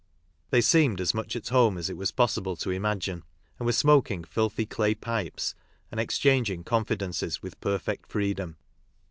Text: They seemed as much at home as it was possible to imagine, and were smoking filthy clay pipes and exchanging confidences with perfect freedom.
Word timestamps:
They 0.49 0.61
seemed 0.61 0.99
as 0.99 1.13
much 1.13 1.35
at 1.35 1.49
home 1.49 1.77
as 1.77 1.87
it 1.87 1.95
was 1.95 2.11
possible 2.11 2.55
to 2.55 2.71
imagine, 2.71 3.21
and 3.59 3.67
were 3.67 3.71
smoking 3.71 4.23
filthy 4.23 4.65
clay 4.65 4.95
pipes 4.95 5.53
and 5.91 5.99
exchanging 5.99 6.63
confidences 6.63 7.43
with 7.43 7.61
perfect 7.61 8.09
freedom. 8.11 8.55